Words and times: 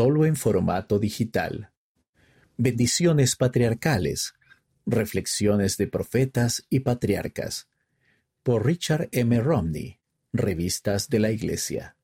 solo 0.00 0.24
en 0.24 0.34
formato 0.34 0.98
digital. 0.98 1.72
Bendiciones 2.56 3.36
patriarcales. 3.36 4.32
Reflexiones 4.86 5.76
de 5.76 5.88
profetas 5.88 6.64
y 6.70 6.80
patriarcas. 6.80 7.68
Por 8.42 8.64
Richard 8.64 9.10
M. 9.12 9.38
Romney. 9.40 10.00
Revistas 10.32 11.10
de 11.10 11.18
la 11.18 11.32
Iglesia. 11.32 11.98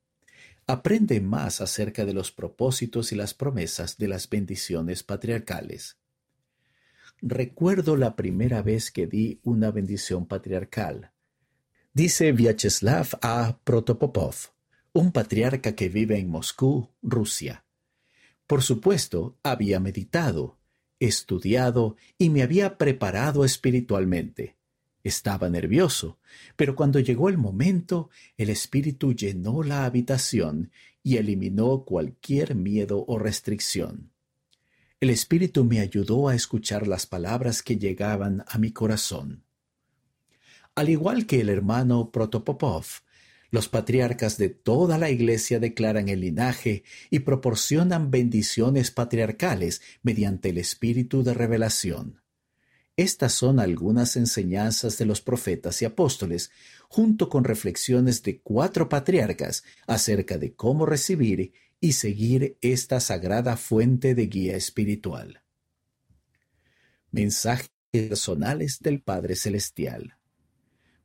Aprende 0.67 1.22
más 1.22 1.62
acerca 1.62 2.04
de 2.04 2.12
los 2.12 2.32
propósitos 2.32 3.12
y 3.12 3.14
las 3.14 3.32
promesas 3.32 3.97
de 3.97 4.09
las 4.09 4.29
bendiciones 4.29 5.03
patriarcales. 5.03 5.97
Recuerdo 7.23 7.97
la 7.97 8.15
primera 8.15 8.61
vez 8.61 8.91
que 8.91 9.07
di 9.07 9.41
una 9.43 9.71
bendición 9.71 10.27
patriarcal. 10.27 11.13
Dice 11.95 12.33
Vyacheslav 12.33 13.19
A. 13.23 13.59
Protopopov, 13.65 14.35
un 14.93 15.13
patriarca 15.13 15.75
que 15.75 15.89
vive 15.89 16.19
en 16.19 16.29
Moscú, 16.29 16.91
Rusia. 17.01 17.66
Por 18.47 18.63
supuesto, 18.63 19.36
había 19.43 19.81
meditado, 19.81 20.59
estudiado 21.00 21.96
y 22.18 22.31
me 22.31 22.43
había 22.43 22.79
preparado 22.79 23.45
espiritualmente. 23.45 24.57
Estaba 25.03 25.49
nervioso, 25.49 26.18
pero 26.57 26.75
cuando 26.75 26.99
llegó 26.99 27.29
el 27.29 27.39
momento, 27.39 28.11
el 28.37 28.51
Espíritu 28.51 29.14
llenó 29.14 29.63
la 29.63 29.85
habitación 29.85 30.71
y 31.03 31.17
eliminó 31.17 31.85
cualquier 31.85 32.56
miedo 32.56 33.05
o 33.06 33.19
restricción. 33.19 34.11
El 34.98 35.11
Espíritu 35.11 35.65
me 35.65 35.81
ayudó 35.81 36.28
a 36.28 36.34
escuchar 36.34 36.89
las 36.89 37.06
palabras 37.06 37.62
que 37.62 37.77
llegaban 37.77 38.45
a 38.48 38.59
mi 38.59 38.73
corazón. 38.73 39.45
Al 40.75 40.89
igual 40.89 41.27
que 41.27 41.41
el 41.41 41.48
hermano 41.48 42.11
Protopopov, 42.11 42.87
los 43.50 43.69
patriarcas 43.69 44.39
de 44.39 44.48
toda 44.48 44.98
la 44.98 45.11
Iglesia 45.11 45.59
declaran 45.61 46.09
el 46.09 46.20
linaje 46.20 46.84
y 47.11 47.20
proporcionan 47.20 48.11
bendiciones 48.11 48.91
patriarcales 48.91 49.83
mediante 50.03 50.50
el 50.50 50.59
espíritu 50.59 51.23
de 51.23 51.34
revelación. 51.34 52.23
Estas 52.97 53.35
son 53.35 53.61
algunas 53.61 54.17
enseñanzas 54.17 54.97
de 54.97 55.05
los 55.05 55.20
profetas 55.20 55.83
y 55.83 55.85
apóstoles, 55.85 56.51
junto 56.89 57.29
con 57.29 57.45
reflexiones 57.45 58.23
de 58.23 58.41
cuatro 58.41 58.89
patriarcas 58.89 59.65
acerca 59.87 60.39
de 60.39 60.55
cómo 60.55 60.87
recibir 60.87 61.53
y 61.79 61.92
seguir 61.92 62.57
esta 62.63 63.01
sagrada 63.01 63.59
fuente 63.59 64.15
de 64.15 64.27
guía 64.27 64.57
espiritual. 64.57 65.42
Mensajes 67.11 67.70
personales 67.91 68.81
del 68.81 69.03
Padre 69.03 69.37
Celestial. 69.37 70.17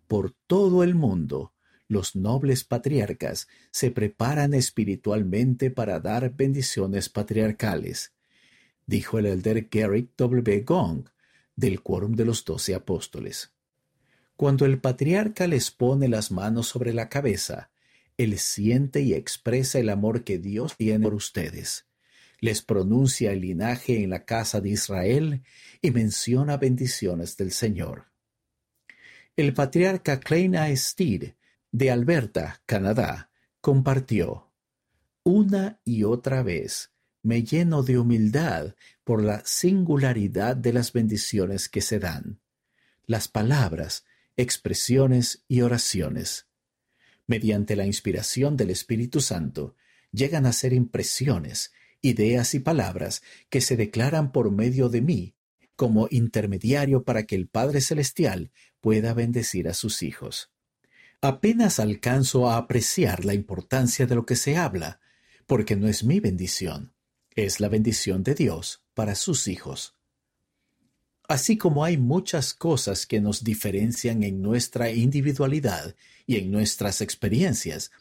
Por 0.07 0.33
todo 0.47 0.83
el 0.83 0.95
mundo, 0.95 1.53
los 1.91 2.15
nobles 2.15 2.63
patriarcas 2.63 3.49
se 3.69 3.91
preparan 3.91 4.53
espiritualmente 4.53 5.71
para 5.71 5.99
dar 5.99 6.33
bendiciones 6.33 7.09
patriarcales, 7.09 8.13
dijo 8.85 9.19
el 9.19 9.25
elder 9.25 9.67
Garrick 9.69 10.11
W. 10.15 10.61
Gong 10.61 11.09
del 11.53 11.81
quórum 11.81 12.13
de 12.13 12.23
los 12.23 12.45
doce 12.45 12.75
apóstoles. 12.75 13.51
Cuando 14.37 14.65
el 14.65 14.79
patriarca 14.79 15.47
les 15.47 15.69
pone 15.69 16.07
las 16.07 16.31
manos 16.31 16.69
sobre 16.69 16.93
la 16.93 17.09
cabeza, 17.09 17.71
él 18.17 18.39
siente 18.39 19.01
y 19.01 19.13
expresa 19.13 19.77
el 19.77 19.89
amor 19.89 20.23
que 20.23 20.37
Dios 20.37 20.77
tiene 20.77 21.03
por 21.03 21.13
ustedes. 21.13 21.87
Les 22.39 22.61
pronuncia 22.61 23.33
el 23.33 23.41
linaje 23.41 24.01
en 24.01 24.11
la 24.11 24.23
casa 24.23 24.61
de 24.61 24.69
Israel 24.69 25.43
y 25.81 25.91
menciona 25.91 26.55
bendiciones 26.55 27.35
del 27.35 27.51
Señor. 27.51 28.05
El 29.35 29.53
patriarca 29.53 30.21
Klein 30.21 30.55
de 31.71 31.89
Alberta, 31.91 32.61
Canadá, 32.65 33.31
compartió, 33.61 34.51
una 35.23 35.79
y 35.85 36.03
otra 36.03 36.43
vez 36.43 36.91
me 37.23 37.43
lleno 37.43 37.83
de 37.83 37.99
humildad 37.99 38.75
por 39.03 39.23
la 39.23 39.43
singularidad 39.45 40.55
de 40.55 40.73
las 40.73 40.91
bendiciones 40.91 41.69
que 41.69 41.81
se 41.81 41.99
dan, 41.99 42.41
las 43.05 43.27
palabras, 43.27 44.05
expresiones 44.37 45.43
y 45.47 45.61
oraciones. 45.61 46.47
Mediante 47.27 47.75
la 47.75 47.85
inspiración 47.85 48.57
del 48.57 48.71
Espíritu 48.71 49.21
Santo, 49.21 49.75
llegan 50.11 50.45
a 50.45 50.53
ser 50.53 50.73
impresiones, 50.73 51.71
ideas 52.01 52.53
y 52.55 52.59
palabras 52.59 53.21
que 53.49 53.61
se 53.61 53.77
declaran 53.77 54.31
por 54.31 54.51
medio 54.51 54.89
de 54.89 55.01
mí 55.01 55.35
como 55.75 56.07
intermediario 56.11 57.03
para 57.03 57.23
que 57.23 57.35
el 57.35 57.47
Padre 57.47 57.81
Celestial 57.81 58.51
pueda 58.81 59.13
bendecir 59.13 59.69
a 59.69 59.73
sus 59.73 60.03
hijos. 60.03 60.51
Apenas 61.21 61.79
alcanzo 61.79 62.49
a 62.49 62.57
apreciar 62.57 63.25
la 63.25 63.35
importancia 63.35 64.07
de 64.07 64.15
lo 64.15 64.25
que 64.25 64.35
se 64.35 64.57
habla, 64.57 64.99
porque 65.45 65.75
no 65.75 65.87
es 65.87 66.03
mi 66.03 66.19
bendición, 66.19 66.93
es 67.35 67.59
la 67.59 67.69
bendición 67.69 68.23
de 68.23 68.33
Dios 68.33 68.83
para 68.95 69.13
sus 69.13 69.47
hijos. 69.47 69.95
Así 71.27 71.57
como 71.57 71.85
hay 71.85 71.97
muchas 71.97 72.55
cosas 72.55 73.05
que 73.05 73.21
nos 73.21 73.43
diferencian 73.43 74.23
en 74.23 74.41
nuestra 74.41 74.91
individualidad 74.91 75.95
y 76.25 76.37
en 76.37 76.51
nuestras 76.51 77.01
experiencias, 77.01 77.91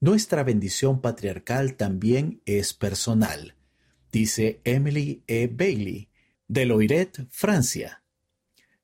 nuestra 0.00 0.42
bendición 0.42 1.00
patriarcal 1.00 1.74
también 1.74 2.40
es 2.46 2.72
personal, 2.72 3.54
dice 4.10 4.60
Emily 4.64 5.22
E. 5.26 5.46
Bailey, 5.46 6.08
de 6.48 6.66
Loiret, 6.66 7.28
Francia. 7.30 8.01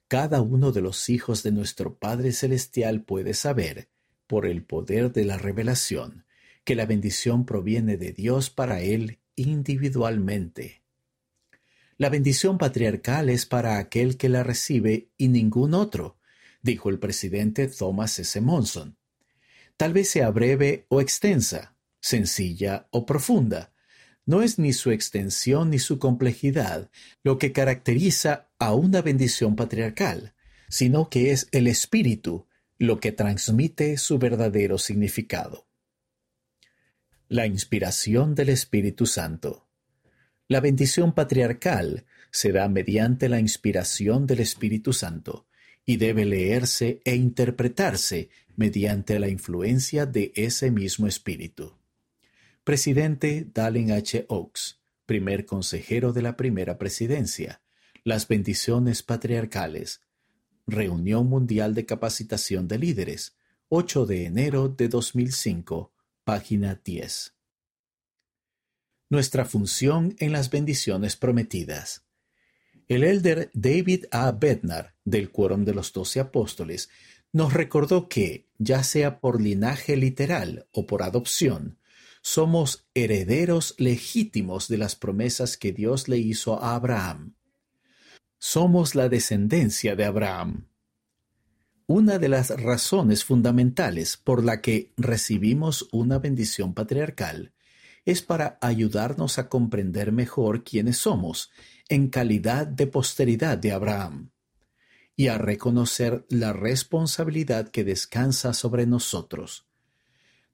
Cada 0.08 0.40
uno 0.40 0.72
de 0.72 0.80
los 0.80 1.10
hijos 1.10 1.42
de 1.42 1.52
nuestro 1.52 1.98
Padre 1.98 2.32
Celestial 2.32 3.02
puede 3.02 3.34
saber, 3.34 3.90
por 4.26 4.46
el 4.46 4.64
poder 4.64 5.12
de 5.12 5.26
la 5.26 5.36
revelación, 5.36 6.24
que 6.64 6.74
la 6.74 6.86
bendición 6.86 7.44
proviene 7.44 7.98
de 7.98 8.12
Dios 8.12 8.48
para 8.48 8.80
él 8.80 9.18
individualmente. 9.36 10.82
La 11.98 12.08
bendición 12.08 12.56
patriarcal 12.56 13.28
es 13.28 13.44
para 13.44 13.76
aquel 13.76 14.16
que 14.16 14.30
la 14.30 14.42
recibe 14.42 15.10
y 15.18 15.28
ningún 15.28 15.74
otro, 15.74 16.16
dijo 16.62 16.88
el 16.88 16.98
presidente 16.98 17.68
Thomas 17.68 18.18
S. 18.18 18.40
Monson. 18.40 18.96
Tal 19.76 19.92
vez 19.92 20.08
sea 20.08 20.30
breve 20.30 20.86
o 20.88 21.02
extensa, 21.02 21.76
sencilla 22.00 22.88
o 22.92 23.04
profunda, 23.04 23.74
no 24.28 24.42
es 24.42 24.58
ni 24.58 24.74
su 24.74 24.90
extensión 24.90 25.70
ni 25.70 25.78
su 25.78 25.98
complejidad 25.98 26.90
lo 27.24 27.38
que 27.38 27.50
caracteriza 27.50 28.50
a 28.58 28.74
una 28.74 29.00
bendición 29.00 29.56
patriarcal, 29.56 30.34
sino 30.68 31.08
que 31.08 31.30
es 31.30 31.48
el 31.50 31.66
espíritu 31.66 32.46
lo 32.76 33.00
que 33.00 33.10
transmite 33.10 33.96
su 33.96 34.18
verdadero 34.18 34.76
significado. 34.76 35.66
La 37.28 37.46
inspiración 37.46 38.34
del 38.34 38.50
Espíritu 38.50 39.06
Santo. 39.06 39.66
La 40.46 40.60
bendición 40.60 41.14
patriarcal 41.14 42.04
se 42.30 42.52
da 42.52 42.68
mediante 42.68 43.30
la 43.30 43.40
inspiración 43.40 44.26
del 44.26 44.40
Espíritu 44.40 44.92
Santo 44.92 45.46
y 45.86 45.96
debe 45.96 46.26
leerse 46.26 47.00
e 47.06 47.16
interpretarse 47.16 48.28
mediante 48.56 49.18
la 49.18 49.28
influencia 49.28 50.04
de 50.04 50.32
ese 50.34 50.70
mismo 50.70 51.06
Espíritu. 51.06 51.77
Presidente 52.68 53.48
Dallin 53.54 53.92
H. 53.92 54.26
Oaks, 54.28 54.78
primer 55.06 55.46
consejero 55.46 56.12
de 56.12 56.20
la 56.20 56.36
primera 56.36 56.76
presidencia. 56.76 57.62
Las 58.04 58.28
bendiciones 58.28 59.02
patriarcales. 59.02 60.02
Reunión 60.66 61.28
Mundial 61.28 61.74
de 61.74 61.86
Capacitación 61.86 62.68
de 62.68 62.78
Líderes, 62.78 63.38
8 63.70 64.04
de 64.04 64.26
enero 64.26 64.68
de 64.68 64.88
2005, 64.88 65.94
página 66.24 66.78
10. 66.84 67.34
Nuestra 69.08 69.46
función 69.46 70.14
en 70.18 70.32
las 70.32 70.50
bendiciones 70.50 71.16
prometidas. 71.16 72.04
El 72.86 73.02
elder 73.02 73.50
David 73.54 74.04
A. 74.10 74.30
Bednar, 74.32 74.94
del 75.06 75.30
Quórum 75.30 75.64
de 75.64 75.72
los 75.72 75.94
Doce 75.94 76.20
Apóstoles, 76.20 76.90
nos 77.32 77.54
recordó 77.54 78.10
que, 78.10 78.46
ya 78.58 78.82
sea 78.82 79.20
por 79.20 79.40
linaje 79.40 79.96
literal 79.96 80.68
o 80.70 80.86
por 80.86 81.02
adopción, 81.02 81.77
somos 82.28 82.86
herederos 82.92 83.74
legítimos 83.78 84.68
de 84.68 84.76
las 84.76 84.96
promesas 84.96 85.56
que 85.56 85.72
Dios 85.72 86.08
le 86.08 86.18
hizo 86.18 86.62
a 86.62 86.74
Abraham. 86.74 87.36
Somos 88.38 88.94
la 88.94 89.08
descendencia 89.08 89.96
de 89.96 90.04
Abraham. 90.04 90.68
Una 91.86 92.18
de 92.18 92.28
las 92.28 92.50
razones 92.50 93.24
fundamentales 93.24 94.18
por 94.18 94.44
la 94.44 94.60
que 94.60 94.92
recibimos 94.98 95.88
una 95.90 96.18
bendición 96.18 96.74
patriarcal 96.74 97.54
es 98.04 98.20
para 98.20 98.58
ayudarnos 98.60 99.38
a 99.38 99.48
comprender 99.48 100.12
mejor 100.12 100.64
quiénes 100.64 100.98
somos 100.98 101.50
en 101.88 102.10
calidad 102.10 102.66
de 102.66 102.88
posteridad 102.88 103.56
de 103.56 103.72
Abraham 103.72 104.32
y 105.16 105.28
a 105.28 105.38
reconocer 105.38 106.26
la 106.28 106.52
responsabilidad 106.52 107.70
que 107.70 107.84
descansa 107.84 108.52
sobre 108.52 108.86
nosotros 108.86 109.67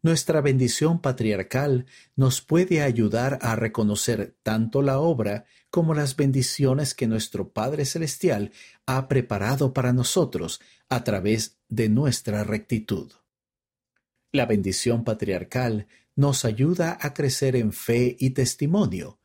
nuestra 0.04 0.42
bendición 0.42 1.00
patriarcal 1.00 1.86
nos 2.14 2.42
puede 2.42 2.82
ayudar 2.82 3.38
a 3.40 3.56
reconocer 3.56 4.36
tanto 4.42 4.82
la 4.82 4.98
obra 4.98 5.46
como 5.70 5.94
las 5.94 6.14
bendiciones 6.14 6.92
que 6.92 7.06
nuestro 7.06 7.54
Padre 7.54 7.86
Celestial 7.86 8.52
ha 8.84 9.08
preparado 9.08 9.72
para 9.72 9.94
nosotros 9.94 10.60
a 10.90 11.04
través 11.04 11.56
de 11.70 11.88
nuestra 11.88 12.44
rectitud. 12.44 13.12
La 14.30 14.44
bendición 14.44 15.04
patriarcal 15.04 15.86
nos 16.16 16.44
ayuda 16.44 16.98
a 17.00 17.14
crecer 17.14 17.56
en 17.56 17.72
fe 17.72 18.14
y 18.20 18.30
testimonio, 18.30 19.18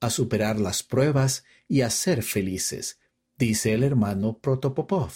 a 0.00 0.08
superar 0.08 0.58
las 0.58 0.82
pruebas 0.82 1.44
y 1.68 1.82
a 1.82 1.90
ser 1.90 2.22
felices, 2.22 2.98
dice 3.36 3.74
el 3.74 3.82
hermano 3.82 4.38
Protopopov. 4.38 5.12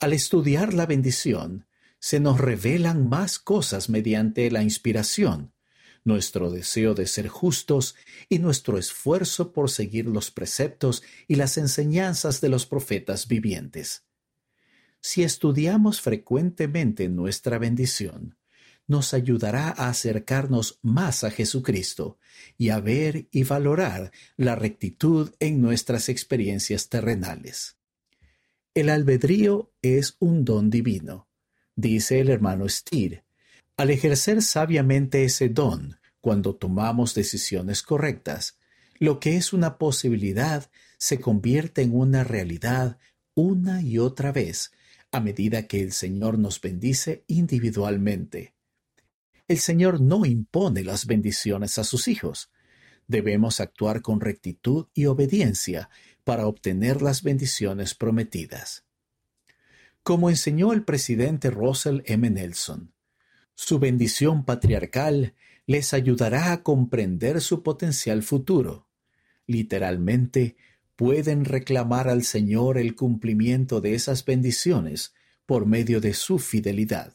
Al 0.00 0.14
estudiar 0.14 0.72
la 0.72 0.86
bendición, 0.86 1.66
se 2.06 2.20
nos 2.20 2.38
revelan 2.38 3.08
más 3.08 3.40
cosas 3.40 3.88
mediante 3.88 4.48
la 4.52 4.62
inspiración, 4.62 5.52
nuestro 6.04 6.52
deseo 6.52 6.94
de 6.94 7.08
ser 7.08 7.26
justos 7.26 7.96
y 8.28 8.38
nuestro 8.38 8.78
esfuerzo 8.78 9.52
por 9.52 9.70
seguir 9.70 10.06
los 10.06 10.30
preceptos 10.30 11.02
y 11.26 11.34
las 11.34 11.58
enseñanzas 11.58 12.40
de 12.40 12.48
los 12.48 12.64
profetas 12.64 13.26
vivientes. 13.26 14.04
Si 15.00 15.24
estudiamos 15.24 16.00
frecuentemente 16.00 17.08
nuestra 17.08 17.58
bendición, 17.58 18.38
nos 18.86 19.12
ayudará 19.12 19.70
a 19.70 19.88
acercarnos 19.88 20.78
más 20.82 21.24
a 21.24 21.32
Jesucristo 21.32 22.20
y 22.56 22.68
a 22.68 22.78
ver 22.78 23.26
y 23.32 23.42
valorar 23.42 24.12
la 24.36 24.54
rectitud 24.54 25.34
en 25.40 25.60
nuestras 25.60 26.08
experiencias 26.08 26.88
terrenales. 26.88 27.78
El 28.74 28.90
albedrío 28.90 29.72
es 29.82 30.14
un 30.20 30.44
don 30.44 30.70
divino, 30.70 31.26
dice 31.76 32.20
el 32.20 32.30
hermano 32.30 32.68
Stier, 32.68 33.24
al 33.76 33.90
ejercer 33.90 34.42
sabiamente 34.42 35.24
ese 35.24 35.50
don, 35.50 35.98
cuando 36.20 36.56
tomamos 36.56 37.14
decisiones 37.14 37.82
correctas, 37.82 38.58
lo 38.98 39.20
que 39.20 39.36
es 39.36 39.52
una 39.52 39.78
posibilidad 39.78 40.70
se 40.98 41.20
convierte 41.20 41.82
en 41.82 41.94
una 41.94 42.24
realidad 42.24 42.98
una 43.34 43.82
y 43.82 43.98
otra 43.98 44.32
vez 44.32 44.72
a 45.12 45.20
medida 45.20 45.66
que 45.66 45.80
el 45.82 45.92
Señor 45.92 46.38
nos 46.38 46.60
bendice 46.60 47.24
individualmente. 47.26 48.54
El 49.46 49.58
Señor 49.58 50.00
no 50.00 50.24
impone 50.24 50.82
las 50.82 51.06
bendiciones 51.06 51.78
a 51.78 51.84
sus 51.84 52.08
hijos. 52.08 52.50
Debemos 53.06 53.60
actuar 53.60 54.02
con 54.02 54.20
rectitud 54.20 54.86
y 54.94 55.06
obediencia 55.06 55.90
para 56.24 56.46
obtener 56.46 57.02
las 57.02 57.22
bendiciones 57.22 57.94
prometidas. 57.94 58.85
Como 60.06 60.30
enseñó 60.30 60.72
el 60.72 60.84
presidente 60.84 61.50
Russell 61.50 62.02
M. 62.04 62.30
Nelson, 62.30 62.92
su 63.56 63.80
bendición 63.80 64.44
patriarcal 64.44 65.34
les 65.66 65.92
ayudará 65.94 66.52
a 66.52 66.62
comprender 66.62 67.40
su 67.40 67.64
potencial 67.64 68.22
futuro. 68.22 68.86
Literalmente, 69.48 70.54
pueden 70.94 71.44
reclamar 71.44 72.08
al 72.08 72.22
Señor 72.22 72.78
el 72.78 72.94
cumplimiento 72.94 73.80
de 73.80 73.96
esas 73.96 74.24
bendiciones 74.24 75.12
por 75.44 75.66
medio 75.66 76.00
de 76.00 76.14
su 76.14 76.38
fidelidad. 76.38 77.12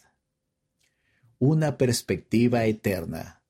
Una 1.39 1.77
perspectiva 1.77 2.65
eterna. 2.65 3.41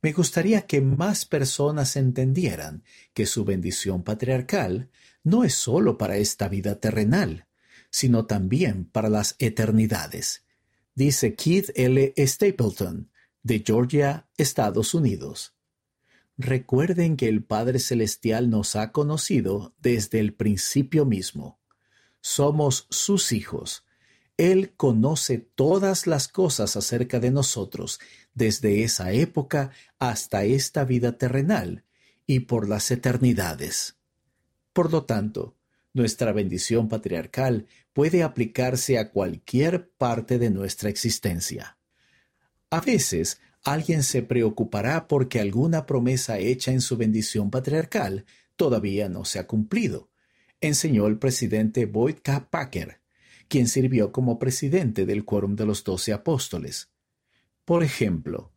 Me 0.00 0.12
gustaría 0.12 0.62
que 0.62 0.80
más 0.80 1.26
personas 1.26 1.96
entendieran 1.96 2.82
que 3.12 3.26
su 3.26 3.44
bendición 3.44 4.04
patriarcal 4.04 4.88
no 5.22 5.44
es 5.44 5.52
sólo 5.52 5.98
para 5.98 6.16
esta 6.16 6.48
vida 6.48 6.80
terrenal, 6.80 7.46
sino 7.94 8.26
también 8.26 8.86
para 8.86 9.08
las 9.08 9.36
eternidades 9.38 10.44
dice 10.94 11.34
Keith 11.34 11.70
L. 11.74 12.12
Stapleton, 12.16 13.10
de 13.42 13.62
Georgia, 13.64 14.28
Estados 14.36 14.94
Unidos. 14.94 15.54
Recuerden 16.36 17.16
que 17.16 17.28
el 17.28 17.44
Padre 17.44 17.78
Celestial 17.78 18.50
nos 18.50 18.74
ha 18.74 18.90
conocido 18.90 19.74
desde 19.78 20.18
el 20.20 20.34
principio 20.34 21.04
mismo. 21.04 21.60
Somos 22.20 22.86
sus 22.90 23.32
hijos. 23.32 23.84
Él 24.36 24.72
conoce 24.76 25.38
todas 25.38 26.08
las 26.08 26.26
cosas 26.26 26.76
acerca 26.76 27.20
de 27.20 27.30
nosotros 27.30 28.00
desde 28.34 28.82
esa 28.82 29.12
época 29.12 29.70
hasta 30.00 30.44
esta 30.44 30.84
vida 30.84 31.18
terrenal 31.18 31.84
y 32.26 32.40
por 32.40 32.68
las 32.68 32.90
eternidades. 32.90 33.96
Por 34.72 34.90
lo 34.90 35.04
tanto, 35.04 35.54
nuestra 35.94 36.32
bendición 36.32 36.88
patriarcal 36.88 37.66
puede 37.94 38.22
aplicarse 38.22 38.98
a 38.98 39.10
cualquier 39.10 39.88
parte 39.90 40.38
de 40.38 40.50
nuestra 40.50 40.90
existencia. 40.90 41.78
A 42.68 42.80
veces, 42.80 43.40
alguien 43.62 44.02
se 44.02 44.22
preocupará 44.22 45.08
porque 45.08 45.40
alguna 45.40 45.86
promesa 45.86 46.38
hecha 46.38 46.72
en 46.72 46.80
su 46.80 46.96
bendición 46.96 47.50
patriarcal 47.50 48.26
todavía 48.56 49.08
no 49.08 49.24
se 49.24 49.38
ha 49.38 49.46
cumplido, 49.46 50.10
enseñó 50.60 51.06
el 51.06 51.18
presidente 51.18 51.86
Boyd 51.86 52.16
K. 52.22 52.50
Packer, 52.50 53.00
quien 53.48 53.68
sirvió 53.68 54.10
como 54.10 54.38
presidente 54.38 55.06
del 55.06 55.24
Quórum 55.24 55.54
de 55.54 55.66
los 55.66 55.84
Doce 55.84 56.12
Apóstoles. 56.12 56.90
Por 57.64 57.84
ejemplo, 57.84 58.52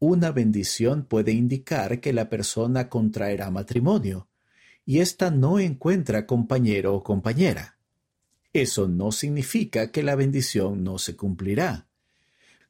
una 0.00 0.32
bendición 0.32 1.04
puede 1.04 1.32
indicar 1.32 2.00
que 2.00 2.12
la 2.12 2.28
persona 2.28 2.88
contraerá 2.88 3.50
matrimonio, 3.50 4.29
y 4.84 5.00
ésta 5.00 5.30
no 5.30 5.58
encuentra 5.58 6.26
compañero 6.26 6.94
o 6.94 7.02
compañera. 7.02 7.78
Eso 8.52 8.88
no 8.88 9.12
significa 9.12 9.92
que 9.92 10.02
la 10.02 10.16
bendición 10.16 10.82
no 10.82 10.98
se 10.98 11.16
cumplirá. 11.16 11.86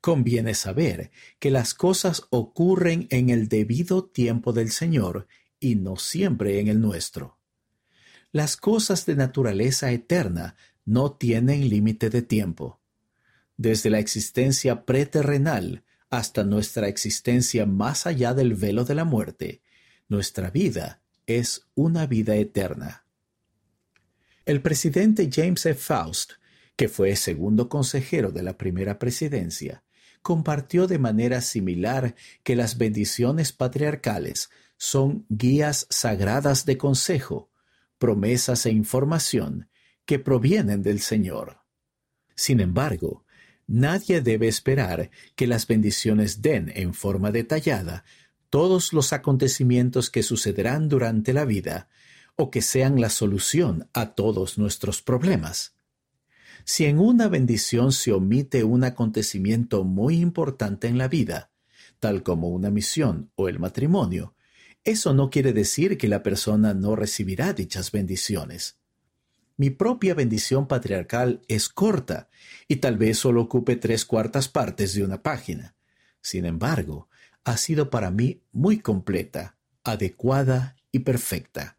Conviene 0.01 0.55
saber 0.55 1.11
que 1.39 1.51
las 1.51 1.75
cosas 1.75 2.27
ocurren 2.31 3.07
en 3.11 3.31
el 3.31 3.49
debido 3.49 4.05
tiempo 4.05 4.53
del 4.53 4.71
Señor 4.71 5.27
y 5.59 5.77
no 5.77 5.97
siempre 5.97 6.61
en 6.61 6.69
el 6.69 6.81
nuestro. 6.81 7.39
Las 8.33 8.57
cosas 8.57 9.07
de 9.07 9.17
naturaleza 9.17 9.91
eterna 9.91 10.57
no 10.85 11.13
tienen 11.13 11.69
límite 11.69 12.11
de 12.11 12.23
tiempo. 12.23 12.81
Desde 13.57 13.91
la 13.91 13.99
existencia 13.99 14.85
preterrenal 14.85 15.85
hasta 16.09 16.45
nuestra 16.45 16.89
existencia 16.89 17.67
más 17.67 18.07
allá 18.07 18.35
del 18.35 18.55
velo 18.55 18.85
de 18.85 18.95
la 18.95 19.05
muerte, 19.05 19.63
nuestra 20.09 20.51
vida 20.51 21.00
es 21.39 21.67
una 21.75 22.07
vida 22.07 22.35
eterna. 22.37 23.05
El 24.45 24.63
presidente 24.63 25.29
James 25.33 25.65
F. 25.67 25.81
Faust, 25.81 26.33
que 26.77 26.89
fue 26.89 27.15
segundo 27.17 27.69
consejero 27.69 28.33
de 28.33 28.43
la 28.43 28.57
primera 28.57 28.99
presidencia, 28.99 29.85
compartió 30.23 30.87
de 30.87 30.99
manera 30.99 31.41
similar 31.41 32.15
que 32.43 32.57
las 32.57 32.79
bendiciones 32.79 33.53
patriarcales 33.53 34.51
son 34.77 35.27
guías 35.29 35.87
sagradas 35.91 36.65
de 36.65 36.79
consejo, 36.79 37.51
promesas 37.99 38.65
e 38.67 38.71
información 38.71 39.69
que 40.07 40.19
provienen 40.19 40.83
del 40.83 41.01
Señor. 41.01 41.61
Sin 42.35 42.61
embargo, 42.61 43.25
nadie 43.67 44.23
debe 44.23 44.49
esperar 44.49 45.11
que 45.37 45.47
las 45.47 45.67
bendiciones 45.67 46.41
den 46.43 46.73
en 46.75 46.95
forma 46.95 47.31
detallada 47.31 48.05
todos 48.51 48.93
los 48.93 49.13
acontecimientos 49.13 50.11
que 50.11 50.23
sucederán 50.23 50.89
durante 50.89 51.33
la 51.33 51.45
vida 51.45 51.89
o 52.37 52.51
que 52.51 52.63
sean 52.63 53.01
la 53.01 53.11
solución 53.11 53.89
a 53.93 54.15
todos 54.15 54.59
nuestros 54.59 55.03
problemas. 55.03 55.75
Si 56.65 56.85
en 56.85 56.99
una 56.99 57.29
bendición 57.29 57.93
se 57.93 58.13
omite 58.13 58.65
un 58.65 58.85
acontecimiento 58.85 59.85
muy 59.85 60.21
importante 60.21 60.89
en 60.89 60.99
la 60.99 61.09
vida, 61.09 61.51
tal 62.01 62.23
como 62.23 62.49
una 62.49 62.71
misión 62.71 63.31
o 63.35 63.49
el 63.49 63.59
matrimonio, 63.59 64.35
eso 64.85 65.13
no 65.13 65.31
quiere 65.31 65.53
decir 65.53 65.99
que 65.99 66.09
la 66.09 66.23
persona 66.23 66.75
no 66.75 66.97
recibirá 66.97 67.53
dichas 67.53 67.93
bendiciones. 67.93 68.79
Mi 69.59 69.69
propia 69.69 70.15
bendición 70.15 70.67
patriarcal 70.67 71.43
es 71.47 71.69
corta 71.69 72.31
y 72.67 72.77
tal 72.77 72.97
vez 72.97 73.19
solo 73.19 73.43
ocupe 73.43 73.77
tres 73.77 74.07
cuartas 74.07 74.49
partes 74.49 74.95
de 74.95 75.05
una 75.05 75.23
página. 75.23 75.75
Sin 76.23 76.47
embargo, 76.47 77.10
ha 77.45 77.57
sido 77.57 77.91
para 77.91 78.11
mí 78.11 78.43
muy 78.53 78.79
completa, 78.79 79.57
adecuada 79.85 80.77
y 80.93 81.01
perfecta. 81.01 81.77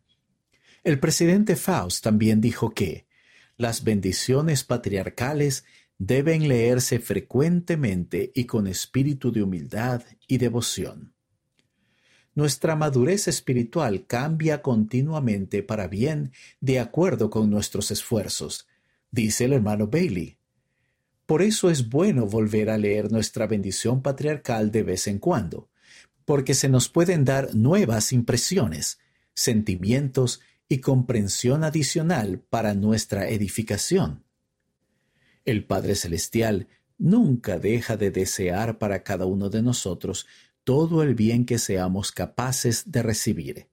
El 0.83 0.99
presidente 0.99 1.55
Faust 1.55 2.03
también 2.03 2.41
dijo 2.41 2.71
que 2.71 3.05
las 3.57 3.83
bendiciones 3.83 4.63
patriarcales 4.63 5.65
deben 5.99 6.47
leerse 6.47 6.99
frecuentemente 6.99 8.31
y 8.33 8.45
con 8.45 8.65
espíritu 8.65 9.31
de 9.31 9.43
humildad 9.43 10.01
y 10.27 10.39
devoción. 10.39 11.13
Nuestra 12.33 12.75
madurez 12.75 13.27
espiritual 13.27 14.07
cambia 14.07 14.63
continuamente 14.63 15.61
para 15.61 15.87
bien 15.87 16.31
de 16.59 16.79
acuerdo 16.79 17.29
con 17.29 17.51
nuestros 17.51 17.91
esfuerzos, 17.91 18.67
dice 19.11 19.45
el 19.45 19.53
hermano 19.53 19.87
Bailey. 19.87 20.40
Por 21.31 21.41
eso 21.41 21.69
es 21.69 21.87
bueno 21.87 22.25
volver 22.25 22.69
a 22.69 22.77
leer 22.77 23.09
nuestra 23.09 23.47
bendición 23.47 24.01
patriarcal 24.01 24.69
de 24.69 24.83
vez 24.83 25.07
en 25.07 25.17
cuando, 25.17 25.69
porque 26.25 26.53
se 26.53 26.67
nos 26.67 26.89
pueden 26.89 27.23
dar 27.23 27.55
nuevas 27.55 28.11
impresiones, 28.11 28.99
sentimientos 29.33 30.41
y 30.67 30.79
comprensión 30.79 31.63
adicional 31.63 32.41
para 32.49 32.73
nuestra 32.73 33.29
edificación. 33.29 34.25
El 35.45 35.63
Padre 35.63 35.95
Celestial 35.95 36.67
nunca 36.97 37.59
deja 37.59 37.95
de 37.95 38.11
desear 38.11 38.77
para 38.77 39.01
cada 39.01 39.25
uno 39.25 39.49
de 39.49 39.61
nosotros 39.61 40.27
todo 40.65 41.01
el 41.01 41.15
bien 41.15 41.45
que 41.45 41.59
seamos 41.59 42.11
capaces 42.11 42.91
de 42.91 43.03
recibir. 43.03 43.69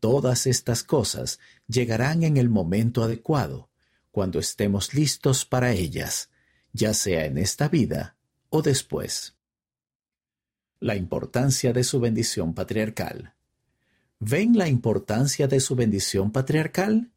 Todas 0.00 0.46
estas 0.46 0.82
cosas 0.82 1.38
llegarán 1.66 2.24
en 2.24 2.36
el 2.36 2.50
momento 2.50 3.02
adecuado, 3.02 3.70
cuando 4.10 4.38
estemos 4.38 4.92
listos 4.92 5.46
para 5.46 5.72
ellas, 5.72 6.28
ya 6.72 6.94
sea 6.94 7.26
en 7.26 7.38
esta 7.38 7.68
vida 7.68 8.16
o 8.50 8.62
después. 8.62 9.36
La 10.80 10.96
importancia 10.96 11.72
de 11.72 11.84
su 11.84 12.00
bendición 12.00 12.54
patriarcal. 12.54 13.34
¿Ven 14.20 14.56
la 14.56 14.68
importancia 14.68 15.46
de 15.48 15.60
su 15.60 15.74
bendición 15.74 16.32
patriarcal? 16.32 17.12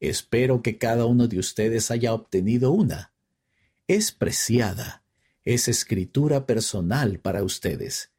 Espero 0.00 0.62
que 0.62 0.78
cada 0.78 1.04
uno 1.06 1.28
de 1.28 1.38
ustedes 1.38 1.90
haya 1.90 2.14
obtenido 2.14 2.72
una. 2.72 3.12
Es 3.86 4.12
preciada, 4.12 5.02
es 5.44 5.68
escritura 5.68 6.46
personal 6.46 7.18
para 7.18 7.42
ustedes. 7.42 8.10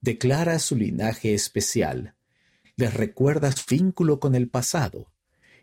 Declara 0.00 0.58
su 0.58 0.76
linaje 0.76 1.34
especial, 1.34 2.14
les 2.76 2.92
recuerda 2.92 3.52
su 3.52 3.64
vínculo 3.68 4.20
con 4.20 4.34
el 4.34 4.48
pasado 4.48 5.12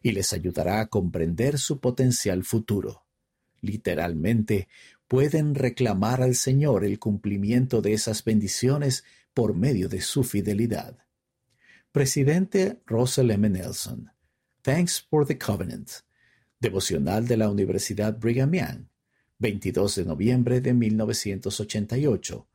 y 0.02 0.14
les 0.14 0.34
ayudará 0.34 0.82
a 0.82 0.88
comprender 0.88 1.60
su 1.60 1.80
potencial 1.80 2.44
futuro. 2.44 3.06
Literalmente, 3.62 4.68
pueden 5.08 5.56
reclamar 5.56 6.22
al 6.22 6.36
Señor 6.36 6.84
el 6.84 7.00
cumplimiento 7.00 7.82
de 7.82 7.94
esas 7.94 8.24
bendiciones 8.24 9.04
por 9.34 9.56
medio 9.56 9.90
de 9.90 10.02
su 10.02 10.24
fidelidad. 10.24 10.98
Presidente 11.92 12.82
Russell 12.86 13.32
M. 13.32 13.50
Nelson. 13.50 14.12
Thanks 14.62 15.02
for 15.02 15.26
the 15.26 15.38
Covenant. 15.38 15.90
Devocional 16.60 17.28
de 17.28 17.38
la 17.38 17.50
Universidad 17.50 18.18
Brigham 18.18 18.54
Young. 18.54 18.88
22 19.40 19.96
de 19.96 20.06
noviembre 20.06 20.62
de 20.62 20.74
1988. 20.74 22.48